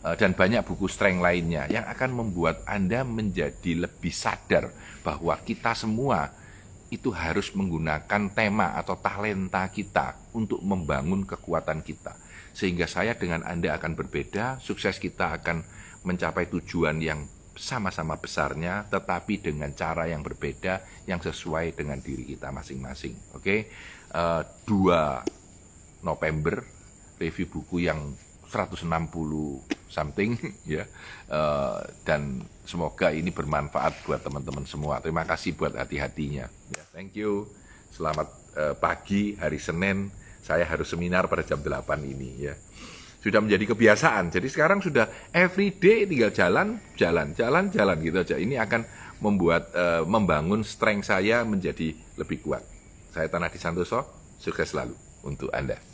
Eh, 0.00 0.16
dan 0.16 0.32
banyak 0.32 0.64
buku 0.64 0.88
strength 0.88 1.20
lainnya 1.20 1.68
yang 1.68 1.84
akan 1.84 2.24
membuat 2.24 2.64
Anda 2.64 3.04
menjadi 3.04 3.84
lebih 3.84 4.08
sadar 4.08 4.72
bahwa 5.04 5.36
kita 5.44 5.76
semua 5.76 6.32
itu 6.88 7.12
harus 7.12 7.52
menggunakan 7.52 8.32
tema 8.32 8.74
atau 8.80 8.96
talenta 8.98 9.62
kita 9.68 10.16
untuk 10.32 10.58
membangun 10.64 11.28
kekuatan 11.28 11.84
kita. 11.84 12.16
Sehingga 12.56 12.88
saya 12.88 13.14
dengan 13.14 13.46
Anda 13.46 13.76
akan 13.76 13.94
berbeda, 13.94 14.58
sukses 14.64 14.96
kita 14.98 15.38
akan 15.38 15.62
mencapai 16.02 16.48
tujuan 16.48 16.98
yang 16.98 17.28
sama-sama 17.56 18.16
besarnya, 18.18 18.86
tetapi 18.88 19.42
dengan 19.42 19.70
cara 19.74 20.06
yang 20.06 20.22
berbeda, 20.22 20.82
yang 21.06 21.18
sesuai 21.18 21.74
dengan 21.74 21.98
diri 21.98 22.24
kita 22.24 22.54
masing-masing. 22.54 23.34
Oke, 23.34 23.70
uh, 24.14 24.42
2 24.66 26.02
November, 26.06 26.62
review 27.18 27.46
buku 27.50 27.86
yang 27.86 28.14
160 28.50 28.86
something 29.90 30.34
ya. 30.66 30.86
Uh, 31.30 31.82
dan 32.06 32.42
semoga 32.66 33.14
ini 33.14 33.30
bermanfaat 33.30 34.06
buat 34.06 34.22
teman-teman 34.22 34.66
semua. 34.66 35.02
Terima 35.02 35.26
kasih 35.26 35.54
buat 35.54 35.74
hati-hatinya. 35.74 36.46
Ya, 36.74 36.82
thank 36.94 37.14
you. 37.18 37.50
Selamat 37.90 38.30
uh, 38.54 38.74
pagi 38.78 39.34
hari 39.38 39.58
Senin. 39.58 40.10
Saya 40.40 40.64
harus 40.64 40.88
seminar 40.88 41.28
pada 41.30 41.44
jam 41.44 41.60
8 41.60 41.84
ini 42.06 42.50
ya 42.50 42.54
sudah 43.20 43.40
menjadi 43.44 43.64
kebiasaan. 43.72 44.32
Jadi 44.32 44.48
sekarang 44.48 44.80
sudah 44.80 45.08
every 45.32 45.72
day 45.76 46.08
tinggal 46.08 46.32
jalan 46.32 46.80
jalan 46.96 47.36
jalan 47.36 47.68
jalan 47.68 47.96
gitu 48.00 48.18
aja. 48.20 48.36
Ini 48.40 48.56
akan 48.64 48.82
membuat 49.20 49.70
uh, 49.76 50.02
membangun 50.08 50.64
strength 50.64 51.12
saya 51.12 51.44
menjadi 51.44 51.92
lebih 52.16 52.40
kuat. 52.40 52.64
Saya 53.12 53.28
Tanah 53.28 53.52
Di 53.52 53.60
Santoso 53.60 54.00
sukses 54.40 54.72
selalu 54.72 54.96
untuk 55.20 55.52
Anda 55.52 55.89